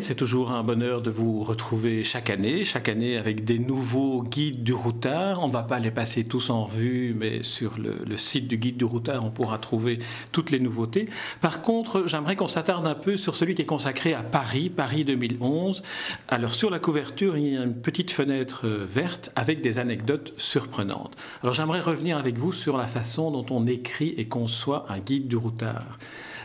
[0.00, 4.62] C'est toujours un bonheur de vous retrouver chaque année, chaque année avec des nouveaux guides
[4.62, 5.42] du routard.
[5.42, 8.78] On ne va pas les passer tous en vue, mais sur le, site du guide
[8.78, 9.98] du routard, on pourra trouver
[10.32, 11.06] toutes les nouveautés.
[11.42, 15.04] Par contre, j'aimerais qu'on s'attarde un peu sur celui qui est consacré à Paris, Paris
[15.04, 15.82] 2011.
[16.28, 20.32] Alors sur la couverture, il y a une petite fenêtre euh, verte avec des anecdotes
[20.38, 21.14] surprenantes.
[21.42, 25.28] Alors j'aimerais revenir avec vous sur la façon dont on écrit et conçoit un guide
[25.28, 25.98] du routard.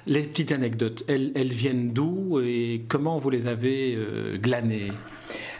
[0.07, 4.93] Les petites anecdotes, elles, viennent d'où et comment vous les avez euh, glanées?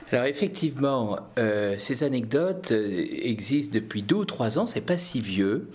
[0.09, 5.20] Alors effectivement, euh, ces anecdotes euh, existent depuis deux ou trois ans, c'est pas si
[5.20, 5.67] vieux.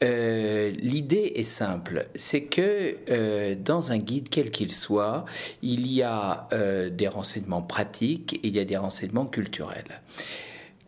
[0.00, 5.24] L'idée est simple, c'est que dans un guide quel qu'il soit,
[5.62, 6.46] il y a
[6.90, 10.02] des renseignements pratiques et il y a des renseignements culturels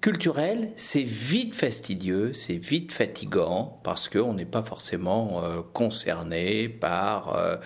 [0.00, 7.36] culturel, c'est vite fastidieux, c'est vite fatigant parce qu'on n'est pas forcément euh, concerné par
[7.36, 7.56] euh,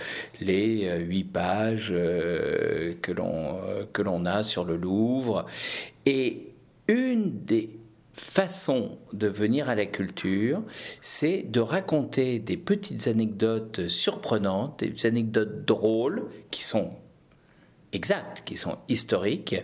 [0.40, 5.46] les euh, huit pages que l'on a sur le Louvre.
[6.06, 6.54] Et
[6.88, 7.78] une des
[8.12, 10.62] façons de venir à la culture,
[11.00, 16.90] c'est de raconter des petites anecdotes surprenantes, des anecdotes drôles qui sont
[17.92, 19.56] exactes, qui sont historiques,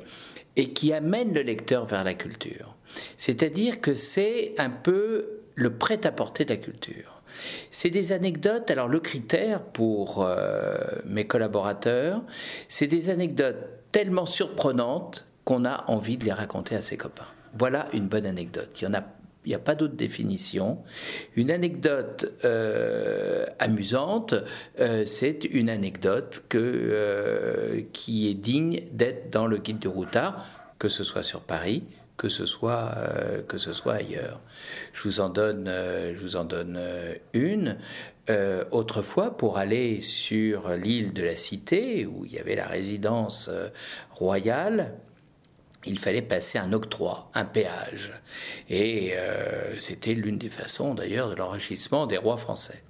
[0.56, 2.76] et qui amène le lecteur vers la culture.
[3.16, 7.22] C'est-à-dire que c'est un peu le prêt-à-porter de la culture.
[7.70, 12.22] C'est des anecdotes, alors le critère pour euh, mes collaborateurs,
[12.68, 13.56] c'est des anecdotes
[13.92, 17.26] tellement surprenantes qu'on a envie de les raconter à ses copains.
[17.58, 18.68] Voilà une bonne anecdote.
[18.80, 19.02] Il y en a
[19.46, 20.78] il n'y a pas d'autre définition.
[21.36, 24.34] Une anecdote euh, amusante,
[24.80, 30.44] euh, c'est une anecdote que, euh, qui est digne d'être dans le guide du routard,
[30.80, 31.84] que ce soit sur Paris,
[32.16, 32.92] que ce soit,
[33.46, 34.40] que ce soit ailleurs.
[34.92, 36.80] Je vous en donne, je vous en donne
[37.34, 37.76] une.
[38.70, 43.50] autrefois, pour aller sur l'île de la Cité, où il y avait la résidence
[44.12, 44.94] royale,
[45.86, 48.12] il fallait passer un octroi, un péage.
[48.68, 52.82] Et euh, c'était l'une des façons d'ailleurs de l'enrichissement des rois français.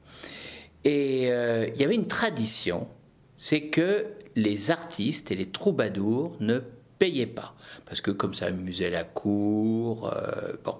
[0.85, 2.89] Et euh, il y avait une tradition,
[3.37, 6.61] c'est que les artistes et les troubadours ne
[6.99, 7.55] payaient pas,
[7.85, 10.77] parce que comme ça amusait la cour, euh, bon.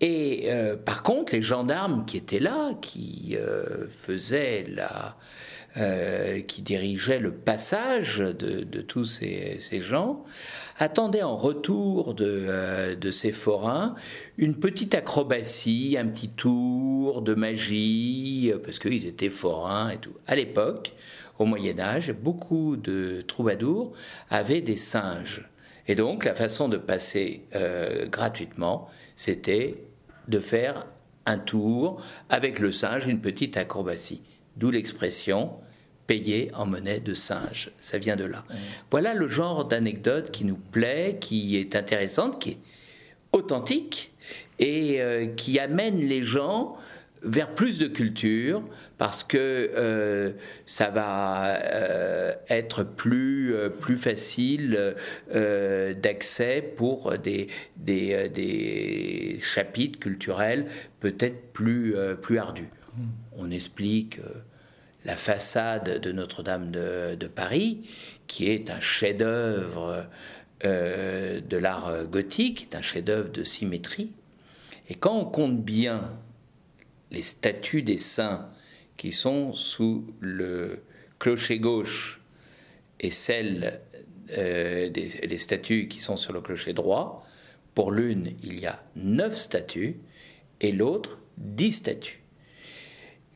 [0.00, 0.48] Et
[0.84, 3.36] par contre, les gendarmes qui étaient là, qui
[4.02, 5.16] faisaient la,
[6.48, 10.24] qui dirigeaient le passage de, tous ces, gens,
[10.78, 13.94] attendait en retour de, euh, de ces forains
[14.36, 20.16] une petite acrobatie, un petit tour de magie, euh, parce qu'ils étaient forains et tout.
[20.26, 20.92] À l'époque,
[21.38, 23.92] au Moyen Âge, beaucoup de troubadours
[24.30, 25.48] avaient des singes.
[25.86, 29.82] Et donc la façon de passer euh, gratuitement, c'était
[30.28, 30.86] de faire
[31.26, 34.22] un tour avec le singe, une petite acrobatie.
[34.58, 35.52] D'où l'expression
[36.08, 37.70] payé en monnaie de singe.
[37.80, 38.44] Ça vient de là.
[38.90, 42.58] Voilà le genre d'anecdote qui nous plaît, qui est intéressante, qui est
[43.32, 44.12] authentique
[44.58, 46.76] et euh, qui amène les gens
[47.22, 48.62] vers plus de culture
[48.96, 50.32] parce que euh,
[50.66, 54.94] ça va euh, être plus, plus facile
[55.30, 60.66] d'accès pour des, des, des, chapitres culturels
[61.00, 62.70] peut-être plus, plus ardus.
[62.96, 63.27] Hmm.
[63.38, 64.18] On explique
[65.04, 67.88] la façade de Notre-Dame de, Paris,
[68.26, 70.06] qui est un chef-d'œuvre
[70.64, 74.12] euh, de l'art gothique, un chef-d'œuvre de symétrie.
[74.88, 76.18] Et quand on compte bien
[77.10, 78.50] les statues des saints
[78.96, 80.82] qui sont sous le
[81.18, 82.20] clocher gauche
[83.00, 83.80] et celles
[84.36, 87.24] euh, des statues qui sont sur le clocher droit,
[87.74, 90.00] pour l'une il y a neuf statues
[90.60, 92.17] et l'autre dix statues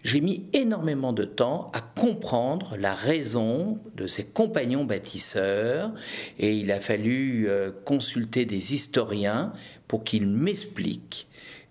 [0.03, 5.93] j'ai mis énormément de temps à comprendre la raison de ces compagnons bâtisseurs
[6.39, 9.53] et il a fallu euh, consulter des historiens
[9.87, 11.29] pour qu'ils m'expliquent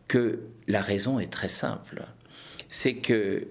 [0.08, 2.04] que la raison est très simple.
[2.70, 3.48] C'est que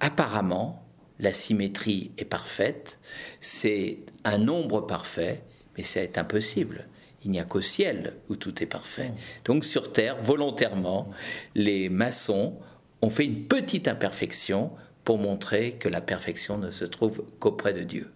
[0.00, 0.82] apparemment
[1.18, 2.98] la symétrie est parfaite,
[3.40, 5.42] c'est un nombre parfait,
[5.76, 6.88] mais c'est impossible.
[7.24, 9.12] Il n'y a qu'au ciel où tout est parfait.
[9.44, 11.10] Donc sur Terre, volontairement,
[11.54, 12.58] les maçons
[13.02, 14.70] on fait une petite imperfection
[15.04, 18.10] pour montrer que la perfection ne se trouve qu'auprès de Dieu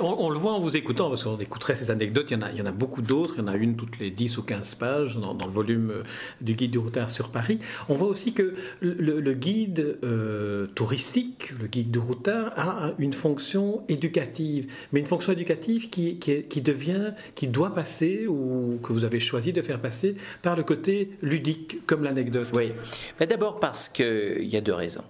[0.00, 2.70] on, le voit en vous écoutant, parce qu'on écouterait ces anecdotes, il y en a,
[2.72, 5.50] beaucoup d'autres, il y en a une toutes les 10 ou 15 pages dans, le
[5.50, 6.02] volume euh,
[6.40, 7.58] du guide du routard sur Paris.
[7.88, 13.82] On voit aussi que le, guide euh, touristique, le guide du routard, a une fonction
[13.88, 19.20] éducative, mais une fonction éducative qui, qui, devient, qui doit passer, ou que vous avez
[19.20, 22.48] choisi de faire passer, par le côté ludique, comme l'anecdote.
[22.52, 22.70] Oui,
[23.18, 25.04] d'abord parce qu'il y a deux raisons.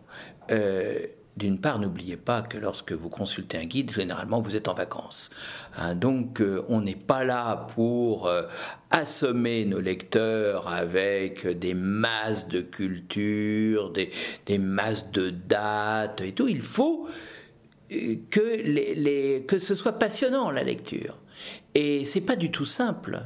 [0.51, 0.99] Euh,
[1.37, 5.31] d'une part, n'oubliez pas que lorsque vous consultez un guide, généralement vous êtes en vacances.
[5.77, 5.95] Hein.
[5.95, 8.45] donc euh, on n'est pas là pour euh,
[8.91, 14.11] assommer nos lecteurs avec des masses de culture, des,
[14.59, 16.49] masses de dates et tout.
[16.49, 17.07] Il faut
[17.93, 21.19] euh, que, que ce soit passionnant la lecture.
[21.75, 23.21] Et c'est pas du tout simple.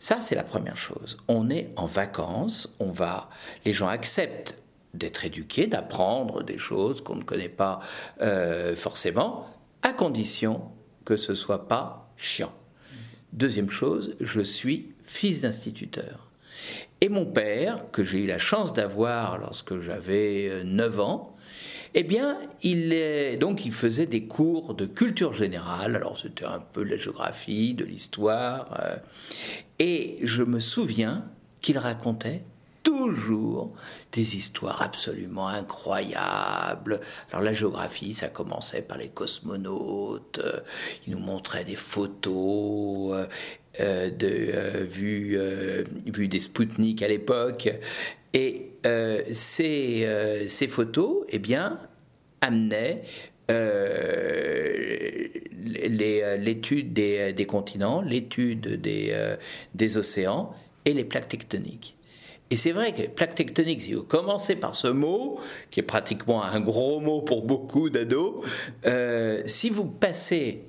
[0.00, 1.16] Ça, c'est la première chose.
[1.28, 3.30] On est en vacances, on va,
[3.64, 4.56] les gens acceptent
[4.96, 7.80] d'être éduqué, d'apprendre des choses qu'on ne connaît pas
[8.20, 9.46] euh, forcément,
[9.82, 10.62] à condition
[11.04, 12.52] que ce soit pas chiant.
[13.32, 16.30] Deuxième chose, je suis fils d'instituteur.
[17.00, 21.34] Et mon père, que j'ai eu la chance d'avoir lorsque j'avais 9 euh, ans,
[21.94, 25.96] eh bien, il est, donc il faisait des cours de culture générale.
[25.96, 28.96] Alors c'était un peu de la géographie, de l'histoire, euh,
[29.78, 32.42] et je me souviens qu'il racontait
[32.86, 33.72] toujours
[34.12, 37.00] des histoires absolument incroyables.
[37.32, 40.60] Alors la géographie, ça commençait par les cosmonautes, euh,
[41.04, 43.26] il nous montrait des photos euh,
[43.80, 45.36] euh, de vues,
[46.06, 47.68] vues des Spoutnik à l'époque,
[48.32, 48.70] et
[49.32, 51.80] ces, photos, eh bien,
[52.40, 53.02] amenaient
[56.38, 60.54] l'étude des, continents, l'étude des océans
[60.84, 61.96] et les plaques tectoniques.
[62.50, 65.40] Et c'est vrai que plaque tectonique, si vous commencez par ce mot,
[65.70, 68.44] qui est pratiquement un gros mot pour beaucoup d'ados,
[68.86, 70.64] euh, si vous passez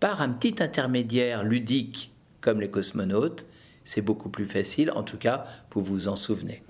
[0.00, 3.46] par un petit intermédiaire ludique comme les cosmonautes,
[3.84, 6.62] c'est beaucoup plus facile, en tout cas, vous vous en souvenez.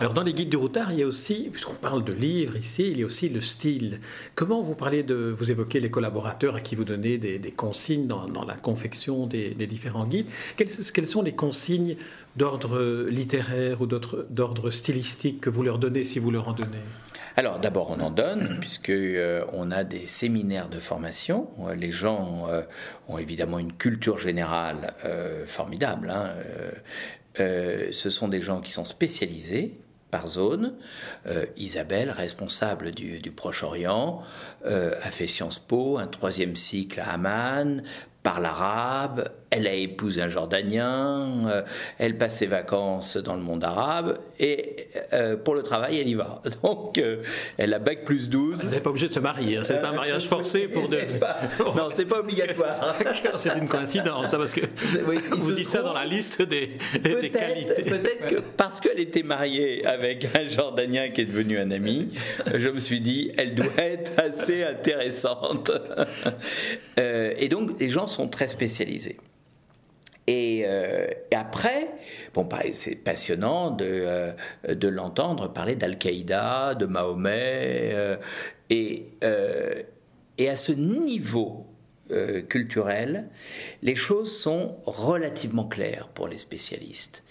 [0.00, 2.90] Alors dans les guides du routard, il y a aussi, puisqu'on parle de livres ici,
[2.90, 4.00] il y a aussi le style.
[4.34, 8.44] Comment vous parlez de, vous évoquez les collaborateurs à qui vous donnez des, consignes dans,
[8.44, 10.26] la confection des, différents guides.
[10.56, 11.96] Quelles, sont les consignes
[12.36, 16.78] d'ordre littéraire ou d'ordre stylistique que vous leur donnez si vous leur en donnez?
[17.36, 21.48] Alors d'abord on en donne puisque euh, on a des séminaires de formation.
[21.76, 22.62] Les gens euh,
[23.06, 26.10] ont évidemment une culture générale euh, formidable.
[26.10, 26.30] Hein,
[27.40, 29.78] euh, ce sont des gens qui sont spécialisés
[30.10, 30.74] par zone.
[31.26, 34.22] Euh, Isabelle, responsable du, Proche-Orient,
[34.66, 37.82] euh, a fait Sciences Po, un troisième cycle à Amman,
[38.22, 41.62] parle arabe, elle a épousé un Jordanien, euh,
[41.98, 44.76] elle passe ses vacances dans le monde arabe, et
[45.12, 46.42] euh, pour le travail, elle y va.
[46.62, 47.22] Donc, euh,
[47.56, 48.64] elle a bac plus 12.
[48.64, 49.62] Vous n'êtes pas obligé de se marier, hein.
[49.62, 50.98] c'est pas un mariage forcé pour de...
[51.76, 52.96] non, c'est pas obligatoire.
[53.36, 54.66] c'est une coïncidence, hein, parce que
[55.36, 56.72] vous dites ça dans la liste des,
[57.02, 57.82] des qualités.
[57.82, 62.10] Peut-être que parce qu'elle était mariée avec un Jordanien qui est devenu un ami,
[62.52, 65.70] je me suis dit, elle doit être assez intéressante.
[66.96, 69.18] et donc, les gens sont très spécialisés.
[70.28, 71.94] Euh, et, après,
[72.34, 74.32] bon, c'est passionnant de, euh,
[74.68, 78.16] de l'entendre parler d'Al-Qaïda, de Mahomet, euh,
[78.70, 79.06] et,
[80.36, 81.66] et à ce niveau
[82.48, 83.28] culturel,
[83.82, 87.22] les choses sont relativement claires pour les spécialistes.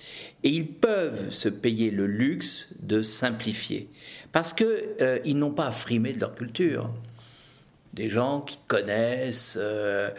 [0.44, 3.90] Et ils peuvent se payer le luxe de simplifier,
[4.32, 6.92] parce qu'ils n'ont pas à frimer de leur culture
[7.98, 9.58] des gens qui connaissent.
[9.60, 10.10] Euh,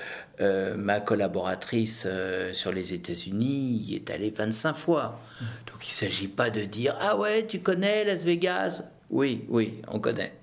[0.41, 5.21] euh, ma collaboratrice euh, sur les États-Unis y est allée 25 fois.
[5.67, 8.83] Donc il ne s'agit pas de dire Ah ouais, tu connais Las Vegas?
[9.11, 10.35] Oui, oui, on connaît.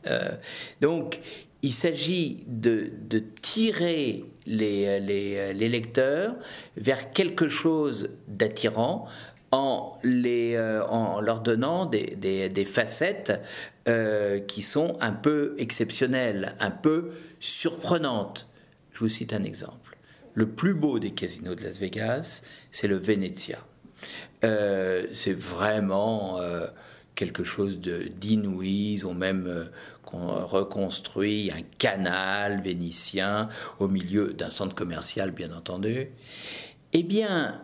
[0.81, 1.19] donc
[1.61, 2.91] il s'agit de,
[3.41, 6.35] tirer les, les, lecteurs
[6.75, 9.07] vers quelque chose d'attirant
[9.55, 10.59] en, les,
[10.89, 13.33] en leur donnant des, facettes
[13.87, 18.47] euh, qui sont un peu exceptionnelles, un peu surprenantes.
[18.93, 19.95] Je vous cite un exemple.
[20.33, 23.59] Le plus beau des casinos de Las Vegas, c'est le Venezia.
[24.43, 26.65] Euh, c'est vraiment euh,
[27.13, 28.93] quelque chose d'inouï.
[28.93, 29.69] Ils ont même
[30.11, 36.07] reconstruit un canal vénitien au milieu d'un centre commercial, bien entendu.
[36.93, 37.61] Eh bien,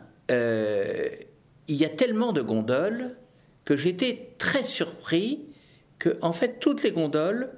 [1.72, 3.16] il y a tellement de gondoles
[3.64, 5.46] que j'étais très surpris
[6.00, 7.50] que en fait toutes les gondoles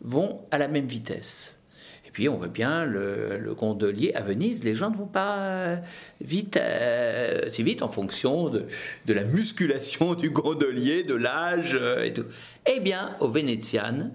[0.00, 1.58] vont à la même vitesse.
[2.06, 5.76] Et puis on voit bien le, gondolier à Venise, les gens ne vont pas euh,
[6.20, 8.66] vite, euh, si vite en fonction de,
[9.08, 12.24] la musculation du gondolier, de l'âge euh, et tout.
[12.66, 14.12] Eh bien, au Vénétian,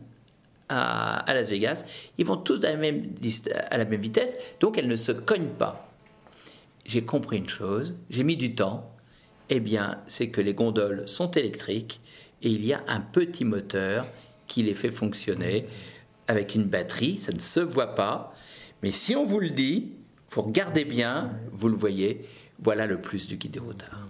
[0.69, 1.83] à, Las Vegas,
[2.17, 3.03] ils vont tous à la, même,
[3.69, 5.91] à la même vitesse, donc elles ne se cognent pas.
[6.85, 8.90] J'ai compris une chose, j'ai mis du temps,
[9.53, 11.99] eh bien, c'est que les gondoles sont électriques
[12.41, 14.07] et il y a un petit moteur
[14.47, 15.65] qui les fait fonctionner
[16.29, 18.33] avec une batterie, ça ne se voit pas,
[18.81, 19.91] mais si on vous le dit,
[20.29, 22.21] vous regardez bien, vous le voyez,
[22.59, 24.07] voilà le plus du guide des routard.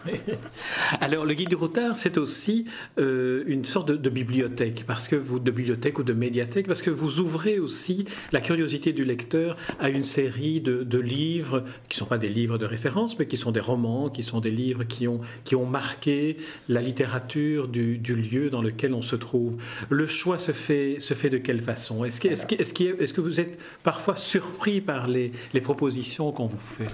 [1.00, 2.66] Alors, le guide du routard, c'est aussi
[2.98, 6.90] euh, une sorte de, bibliothèque, parce que vous, de bibliothèque ou de médiathèque, parce que
[6.90, 12.06] vous ouvrez aussi la curiosité du lecteur à une série de, livres qui ne sont
[12.06, 15.08] pas des livres de référence, mais qui sont des romans, qui sont des livres qui
[15.08, 16.36] ont, qui ont marqué
[16.68, 19.56] la littérature du, lieu dans lequel on se trouve.
[19.88, 22.04] Le choix se fait, se fait de quelle façon?
[22.04, 26.30] Est-ce que, est -ce est -ce que vous êtes parfois surpris par les, les propositions
[26.30, 26.90] qu'on vous fait?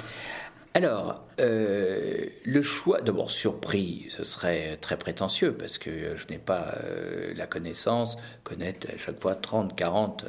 [0.78, 6.72] Alors, euh, le choix, d'abord surpris, ce serait très prétentieux parce que je n'ai pas
[6.84, 10.24] euh, la connaissance, connaître à chaque fois 30, 40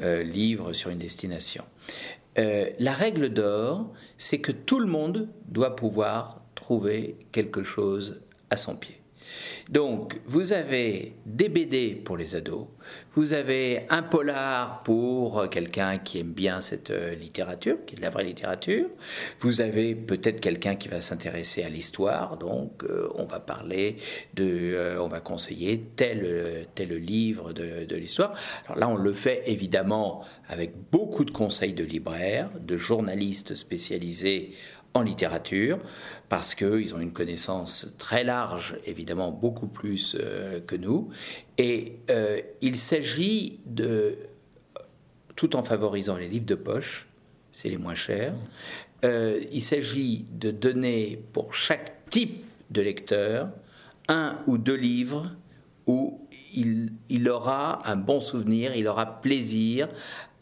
[0.00, 1.64] euh, livres sur une destination.
[2.36, 8.76] la règle d'or, c'est que tout le monde doit pouvoir trouver quelque chose à son
[8.76, 9.01] pied.
[9.68, 12.66] Donc, vous avez des BD pour les ados,
[13.14, 18.02] vous avez un polar pour quelqu'un qui aime bien cette euh, littérature, qui est de
[18.02, 18.86] la vraie littérature,
[19.40, 23.96] vous avez peut-être quelqu'un qui va s'intéresser à l'histoire, donc euh, on va parler
[24.34, 28.34] de, euh, on va conseiller tel, tel livre de, de l'histoire.
[28.66, 34.50] Alors là, on le fait évidemment avec beaucoup de conseils de libraires, de journalistes spécialisés
[34.94, 35.78] en littérature,
[36.28, 41.08] parce qu'ils ont une connaissance très large, évidemment beaucoup plus euh, que nous,
[41.58, 44.16] et euh, il s'agit de,
[45.34, 47.08] tout en favorisant les livres de poche,
[47.52, 48.34] c'est les moins chers,
[49.04, 53.50] euh, il s'agit de donner pour chaque type de lecteur
[54.08, 55.30] un ou deux livres
[55.86, 56.20] où
[56.54, 59.88] il, il aura un bon souvenir, il aura plaisir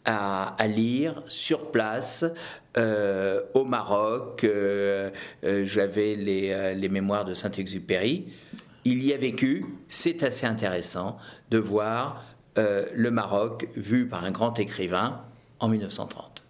[0.05, 2.25] à, lire sur place
[2.77, 4.43] euh, au Maroc.
[4.43, 5.09] Euh,
[5.43, 8.25] euh, j'avais les, les, mémoires de Saint-Exupéry.
[8.85, 9.65] Il y a vécu.
[9.89, 11.17] C'est assez intéressant
[11.49, 12.23] de voir
[12.57, 15.21] le Maroc vu par un grand écrivain
[15.59, 16.40] en 1930.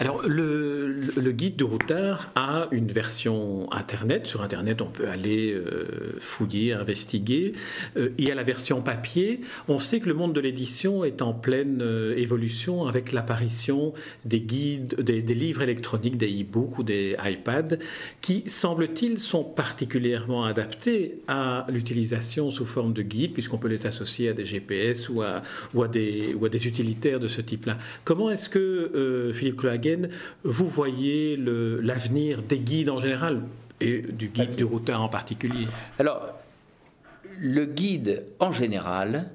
[0.00, 4.28] Alors, le, guide du routard a une version Internet.
[4.28, 7.54] Sur Internet, on peut aller euh, fouiller, investiguer.
[7.96, 9.40] Euh, il y a la version papier.
[9.66, 13.92] On sait que le monde de l'édition est en pleine euh, évolution avec l'apparition
[14.24, 17.76] des guides, des, livres électroniques, des e-books ou des iPads,
[18.20, 24.28] qui, semble-t-il, sont particulièrement adaptés à l'utilisation sous forme de guide, puisqu'on peut les associer
[24.28, 25.42] à des GPS ou à,
[25.88, 27.78] des, ou à des utilitaires de ce type-là.
[28.04, 29.56] Comment est-ce que, Philippe
[30.44, 33.42] Vous voyez l'avenir des guides en général
[33.80, 35.66] et du guide du routeur en particulier
[35.98, 36.34] Alors,
[37.38, 39.30] le guide en général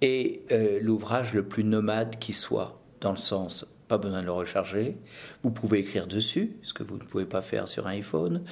[0.00, 4.32] est euh, l'ouvrage le plus nomade qui soit, dans le sens pas besoin de le
[4.32, 4.96] recharger.
[5.42, 8.42] Vous pouvez écrire dessus, ce que vous ne pouvez pas faire sur un iPhone.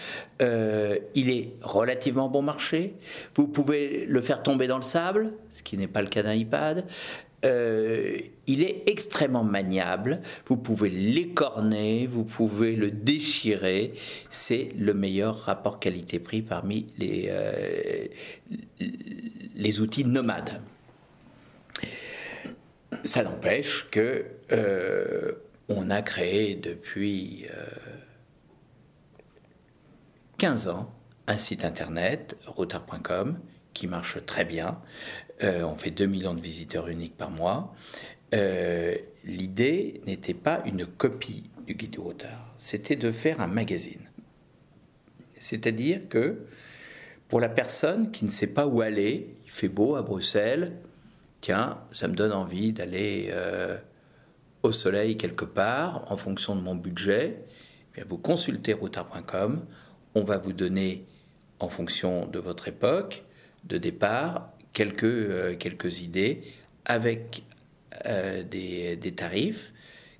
[0.42, 2.94] Euh, il est relativement bon marché.
[3.36, 6.34] Vous pouvez le faire tomber dans le sable, ce qui n'est pas le cas d'un
[6.34, 6.84] iPad.
[7.44, 10.20] Euh, il est extrêmement maniable.
[10.46, 13.94] Vous pouvez l'écorner, vous pouvez le déchirer.
[14.28, 18.06] C'est le meilleur rapport qualité-prix parmi les, euh,
[19.56, 20.60] les outils nomades.
[23.04, 25.32] Ça n'empêche que euh,
[25.68, 27.46] on a créé depuis
[30.36, 30.92] 15 ans
[31.26, 33.38] un site internet, routard.com,
[33.72, 34.80] qui marche très bien.
[35.42, 37.74] Euh, on fait 2 millions de visiteurs uniques par mois.
[38.34, 38.94] Euh,
[39.24, 44.08] l'idée n'était pas une copie du guide du routard, c'était de faire un magazine.
[45.38, 46.42] C'est-à-dire que
[47.28, 50.76] pour la personne qui ne sait pas où aller, il fait beau à Bruxelles,
[51.40, 53.78] tiens, ça me donne envie d'aller euh,
[54.62, 57.44] au soleil quelque part en fonction de mon budget,
[57.92, 59.64] eh bien vous consultez routard.com,
[60.14, 61.06] on va vous donner
[61.60, 63.24] en fonction de votre époque
[63.64, 66.42] de départ quelques, euh, quelques idées
[66.84, 67.42] avec
[68.06, 69.72] euh, des, des, tarifs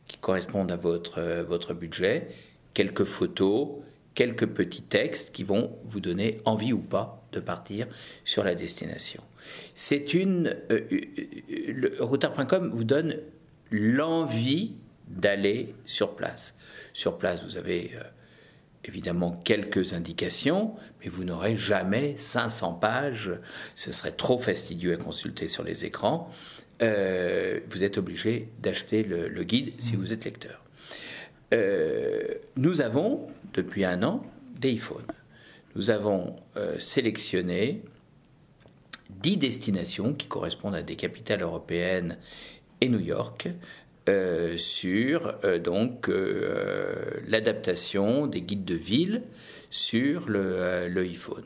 [0.07, 2.29] qui correspondent à votre, euh, votre budget,
[2.75, 3.69] quelques photos,
[4.15, 7.87] quelques petits textes qui vont vous donner envie ou pas de partir
[8.25, 9.23] sur la destination.
[9.75, 10.57] C'est une.
[11.99, 13.19] routard.com vous donne
[13.71, 14.73] l'envie
[15.09, 16.55] d'aller sur place.
[16.93, 17.93] Sur place, vous avez
[18.85, 23.33] évidemment quelques indications, mais vous n'aurez jamais 500 pages.
[23.75, 26.31] Ce serait trop fastidieux à consulter sur les écrans.
[26.83, 30.65] Euh, vous êtes obligé d'acheter le, guide si vous êtes lecteur.
[31.53, 34.23] Euh, nous avons, depuis un an,
[34.59, 35.07] des iPhones.
[35.75, 37.83] Nous avons euh, sélectionné
[39.23, 42.19] 10 destinations qui correspondent à des capitales européennes
[42.81, 43.49] et New York,
[44.11, 49.23] euh, sur euh, donc euh, l'adaptation des guides de ville
[49.71, 51.45] sur le, le iPhone.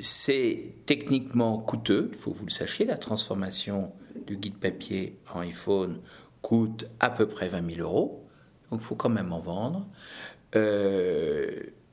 [0.00, 3.92] c'est techniquement coûteux, il faut que vous le sachiez, la transformation
[4.26, 6.00] du guide papier en iPhone
[6.40, 8.26] coûte à peu près 20 000 euros,
[8.70, 9.86] donc il faut quand même en vendre.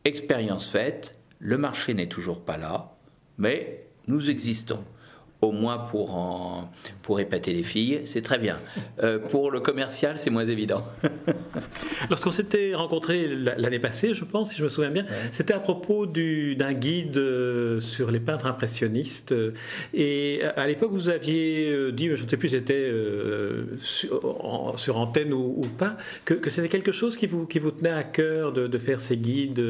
[0.05, 2.95] expérience faite, le marché n'est toujours pas là,
[3.37, 4.85] mais nous existons
[5.43, 6.71] au moins pour, en,
[7.01, 8.57] pour épater les filles, c'est très bien.
[9.01, 10.81] Euh, pour le commercial, c'est moins évident.
[12.09, 16.05] Lorsqu'on s'était rencontrés l'année passée, je pense, si je me souviens bien, c'était à propos
[16.05, 19.35] d'un guide euh, sur les peintres impressionnistes.
[19.93, 22.91] Et à l'époque, vous aviez euh, dit, je ne sais plus si c'était
[23.77, 28.53] sur, antenne ou, pas, que, c'était quelque chose qui vous, qui vous tenait à cœur
[28.53, 29.63] de, faire ces guides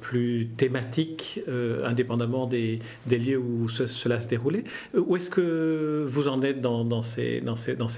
[0.00, 1.40] plus thématiques,
[1.84, 4.64] indépendamment des, des, lieux où cela se déroulait.
[4.96, 7.42] Où est-ce que vous en êtes dans, dans ces,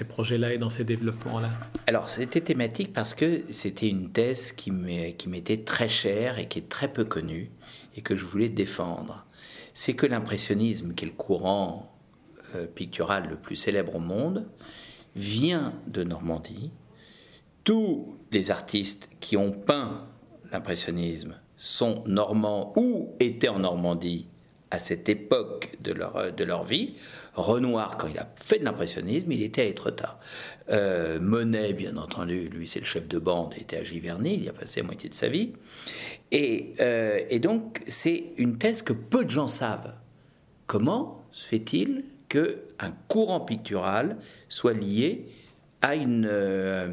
[0.08, 1.50] projets-là et dans ces développements-là?
[1.86, 6.68] Alors, c'était thématique parce que c'était une thèse qui m'était très chère et qui est
[6.68, 7.50] très peu connue
[7.96, 9.26] et que je voulais défendre.
[9.74, 11.94] C'est que l'impressionnisme, qui est le courant
[12.54, 14.46] euh, pictural le plus célèbre au monde,
[15.16, 16.70] vient de Normandie.
[17.64, 20.06] Tous les artistes qui ont peint
[20.50, 24.28] l'impressionnisme sont normands ou étaient en Normandie
[24.70, 26.94] à cette époque de leur, de leur vie.
[27.34, 30.18] Renoir, quand il a fait de l'impressionnisme, il était à Étretat.
[30.70, 34.48] Euh, Monet, bien entendu, lui c'est le chef de bande, était à Giverny, il y
[34.48, 35.52] a passé la moitié de sa vie.
[36.32, 39.94] Et, euh, et donc c'est une thèse que peu de gens savent.
[40.66, 44.16] Comment se fait-il qu'un courant pictural
[44.48, 45.26] soit lié
[45.82, 46.88] à une, euh,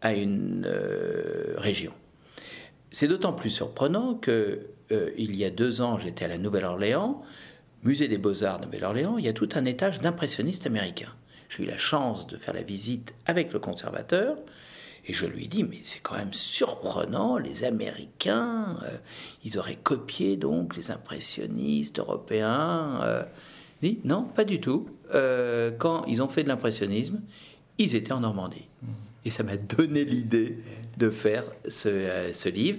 [0.00, 1.92] à une euh, région?
[2.90, 7.22] C'est d'autant plus surprenant que euh, il y a deux ans, j'étais à la Nouvelle-Orléans,
[7.82, 11.14] musée des beaux-arts de Nouvelle-Orléans, il y a tout un étage d'impressionnistes américains.
[11.48, 14.38] J'ai eu la chance de faire la visite avec le conservateur.
[15.04, 18.96] Et je lui dis, mais c'est quand même surprenant, les Américains, euh,
[19.44, 23.00] ils auraient copié donc les impressionnistes européens.
[23.02, 23.24] Euh.
[23.82, 24.88] dit, non, pas du tout.
[25.78, 27.20] quand ils ont fait de l'impressionnisme,
[27.78, 28.68] ils étaient en Normandie.
[28.82, 28.86] Mmh.
[29.24, 30.58] Et ça m'a donné l'idée
[30.98, 32.78] de faire ce, ce livre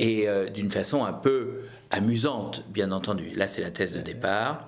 [0.00, 1.60] et euh, d'une façon un peu
[1.90, 3.30] amusante, bien entendu.
[3.36, 4.64] Là, c'est la thèse de départ.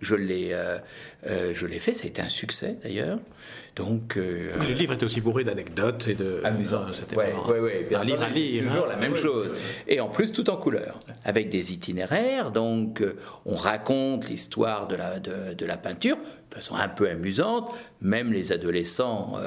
[0.00, 0.78] Je l'ai, euh,
[1.26, 3.18] euh, je l'ai fait, ça a été un succès d'ailleurs.
[3.76, 6.40] Donc, euh, le livre était aussi bourré d'anecdotes et de.
[6.44, 6.92] Amusant.
[6.92, 7.34] C'était ouais,
[7.92, 8.62] un livre à lire.
[8.62, 9.52] Toujours hein, la même chose.
[9.88, 11.00] Et en plus, tout en couleur.
[11.24, 12.52] Avec des itinéraires.
[12.52, 16.16] Donc, euh, on raconte l'histoire de la, de, la peinture
[16.50, 17.74] de façon un peu amusante.
[18.00, 19.38] Même les adolescents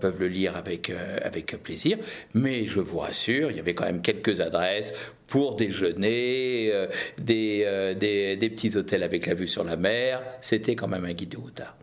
[0.00, 0.90] peuvent le lire avec,
[1.22, 1.98] avec plaisir.
[2.32, 4.94] Mais je vous rassure, il y avait quand même quelques adresses
[5.26, 6.70] pour déjeuner,
[7.18, 10.22] des, des, des, petits hôtels avec la vue sur la mer.
[10.40, 11.76] C'était quand même un guide de routard.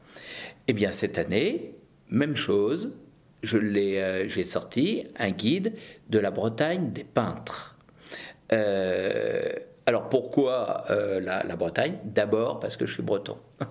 [0.67, 1.75] Eh bien, cette année,
[2.09, 2.93] même chose,
[3.43, 5.73] je l'ai, euh, j'ai sorti un guide
[6.09, 7.75] de la Bretagne des peintres.
[9.81, 11.95] Euh, alors pourquoi euh, la, Bretagne?
[12.03, 13.37] D'abord parce que je suis breton.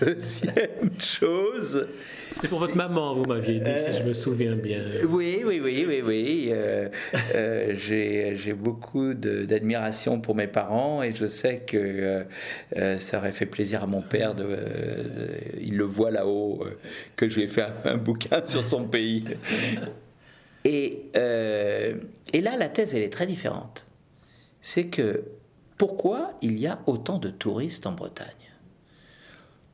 [0.00, 1.88] Deuxième chose.
[2.32, 4.82] C'était pour votre maman, vous m'aviez dit, si je me souviens bien.
[5.08, 6.48] Oui, oui, oui, oui, oui.
[6.50, 6.88] Euh,
[7.34, 12.24] euh, j'ai beaucoup d'admiration pour mes parents et je sais que
[12.98, 14.34] ça aurait fait plaisir à mon père.
[14.34, 14.46] De,
[15.60, 16.64] il le voit là-haut,
[17.14, 19.24] que je lui ai fait un, bouquin sur son pays.
[20.68, 23.86] Et, et là, la thèse, elle est très différente
[24.66, 25.22] c'est que
[25.78, 28.26] pourquoi il y a autant de touristes en Bretagne?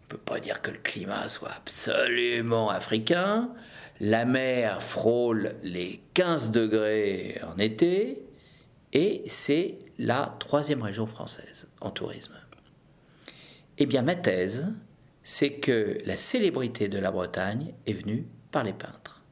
[0.03, 3.55] On ne peut pas dire que le climat soit absolument africain.
[4.01, 8.23] La mer frôle les 15 degrés en été
[8.93, 12.35] et c'est la troisième région française en tourisme.
[13.79, 14.75] Eh bien, ma thèse,
[15.23, 19.23] c'est que la célébrité de la Bretagne est venue par les peintres.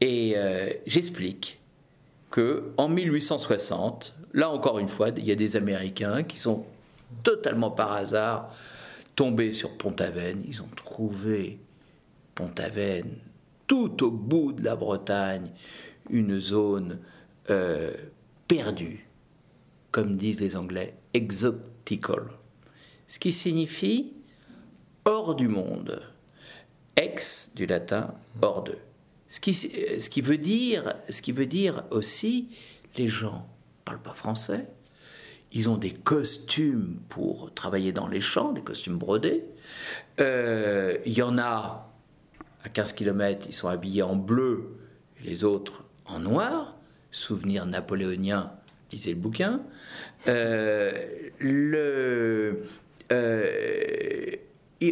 [0.00, 1.60] Et euh, j'explique
[2.76, 6.66] en 1860, là encore une fois, il y a des Américains qui sont
[7.22, 8.54] totalement par hasard
[9.14, 10.44] tombés sur Pont-Aven.
[10.46, 11.58] Ils ont trouvé
[12.34, 13.18] Pont-Aven
[13.66, 15.50] tout au bout de la Bretagne,
[16.10, 16.98] une zone
[17.50, 17.92] euh,
[18.46, 19.08] perdue,
[19.90, 22.24] comme disent les Anglais, exotical,
[23.08, 24.12] ce qui signifie
[25.04, 26.02] hors du monde,
[26.96, 28.76] ex du latin hors de.
[29.28, 32.48] Ce qui, ce qui, veut, dire, ce qui veut dire aussi,
[32.96, 33.48] les gens
[33.84, 34.68] parlent pas français,
[35.52, 39.44] ils ont des costumes pour travailler dans les champs, des costumes brodés.
[40.20, 41.92] Euh, il y en a
[42.62, 44.76] à 15 km, ils sont habillés en bleu,
[45.22, 46.76] les autres en noir.
[47.10, 48.52] Souvenir napoléonien,
[48.92, 49.62] lisez le bouquin.
[50.28, 50.92] Euh,
[51.42, 52.54] euh,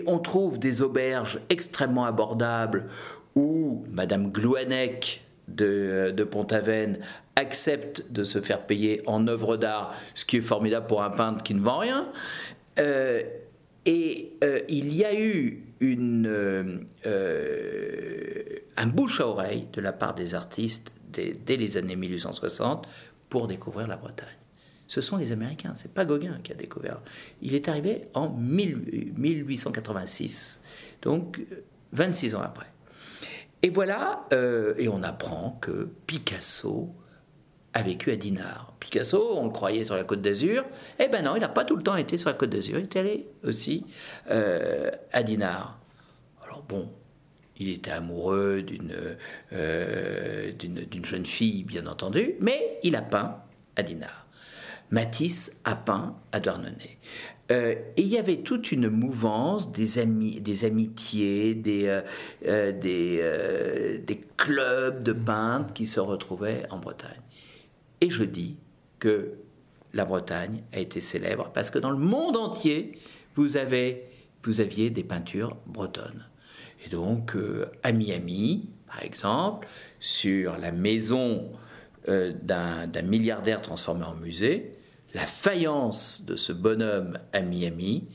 [0.07, 2.87] on trouve des auberges extrêmement abordables
[3.35, 6.99] où Madame Glouanec de, de Pont-Aven
[7.37, 11.43] accepte de se faire payer en œuvres d'art, ce qui est formidable pour un peintre
[11.43, 12.11] qui ne vend rien.
[12.79, 13.23] Euh,
[13.87, 16.79] et euh, il y a eu euh,
[18.77, 22.87] un bouche à oreille de la part des artistes dès, les années 1860
[23.29, 24.29] pour découvrir la Bretagne.
[24.87, 27.01] Ce sont les Américains, c'est pas Gauguin qui a découvert.
[27.43, 30.61] Il est arrivé en 1886,
[31.03, 31.41] donc
[31.93, 32.74] 26 ans après.
[33.65, 36.95] Et voilà, euh, et on apprend que Picasso
[37.73, 38.75] a vécu à Dinard.
[38.79, 40.67] Picasso, on le croyait sur la côte d'Azur,
[40.99, 42.83] eh ben non, il n'a pas tout le temps été sur la côte d'Azur, il
[42.83, 43.87] est allé aussi
[44.31, 45.79] euh, à Dinard.
[46.45, 46.91] Alors bon,
[47.57, 48.67] il était amoureux
[49.55, 53.39] euh, d'une jeune fille, bien entendu, mais il a peint
[53.77, 54.27] à Dinard.
[54.91, 56.99] Matisse a peint à Douarnenez.
[57.51, 60.05] Euh, et il y avait toute une mouvance des,
[60.41, 62.01] des amitiés, des, euh,
[62.47, 67.21] euh, des, clubs de peintres qui se retrouvaient en Bretagne.
[68.01, 68.57] Et je dis
[68.99, 69.35] que
[69.93, 72.93] la Bretagne a été célèbre parce que dans le monde entier,
[73.37, 74.11] vous aviez
[74.91, 76.27] des peintures bretonnes.
[76.85, 77.37] Et donc,
[77.83, 79.69] à Miami, par exemple,
[80.01, 81.51] sur la maison
[82.07, 84.77] d'un milliardaire transformé en musée,
[85.15, 88.09] la faïence de ce bonhomme à Miami,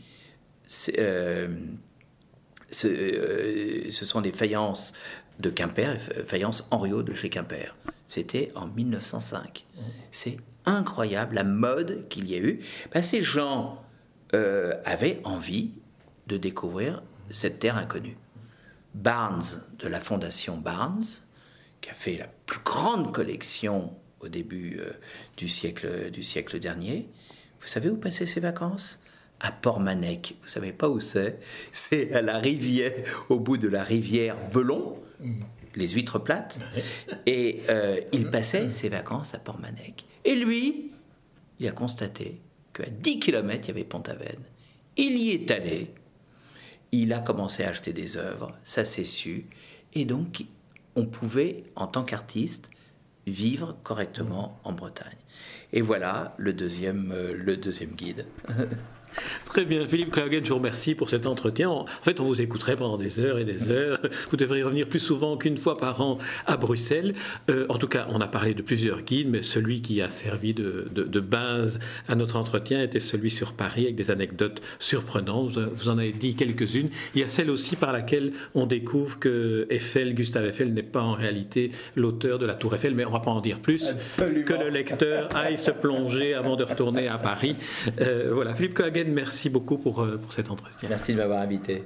[0.97, 1.47] euh,
[2.85, 4.93] euh, ce, sont des faïences
[5.39, 7.75] de Quimper, faïences Henriot de chez Quimper.
[8.05, 9.65] C'était en 1905.
[10.12, 12.59] C'est incroyable la mode qu'il y a eu.
[12.93, 13.83] Ben, ces gens
[14.33, 15.71] euh, avaient envie
[16.27, 18.17] de découvrir cette terre inconnue.
[18.93, 21.03] Barnes, de la fondation Barnes,
[21.81, 24.91] qui a fait la plus grande collection au début euh,
[25.38, 27.08] du, siècle, du siècle dernier.
[27.62, 28.99] Vous savez où passer ses vacances?
[29.41, 30.36] À Port-Manec.
[30.41, 31.39] Vous savez pas où c'est?
[31.71, 34.97] C'est à la rivière, au bout de la rivière Belon,
[35.75, 36.60] les huîtres plates.
[37.25, 40.05] Et euh, il passait ses vacances à Port-Manec.
[40.25, 40.91] Et lui,
[41.60, 42.41] il a constaté
[42.73, 44.39] qu'à 10 km, il y avait Pont-Aven.
[44.97, 45.93] Il y est allé.
[46.91, 49.45] Il a commencé à acheter des œuvres, ça s'est su.
[49.93, 50.43] Et donc,
[50.95, 52.69] on pouvait, en tant qu'artiste,
[53.29, 55.17] vivre correctement en Bretagne.
[55.71, 58.25] Et voilà le deuxième, euh, le deuxième guide.
[59.45, 61.69] Très bien, Philippe Clauget, je vous remercie pour cet entretien.
[61.69, 63.99] En fait, on vous écouterait pendant des heures et des heures.
[64.29, 67.13] Vous devriez revenir plus souvent qu'une fois par an à Bruxelles.
[67.49, 70.53] Euh, en tout cas, on a parlé de plusieurs guides, mais celui qui a servi
[70.53, 75.57] de, base à notre entretien était celui sur Paris avec des anecdotes surprenantes.
[75.57, 76.89] Vous, en avez dit quelques-unes.
[77.13, 81.01] Il y a celle aussi par laquelle on découvre que Eiffel, Gustave Eiffel, n'est pas
[81.01, 83.93] en réalité l'auteur de la Tour Eiffel, mais on ne va pas en dire plus.
[84.45, 87.55] Que le lecteur aille se plonger avant de retourner à Paris.
[88.01, 90.89] Euh, voilà, Philippe Merci beaucoup pour, euh, pour cet entretien.
[90.89, 91.83] Merci de m'avoir invité.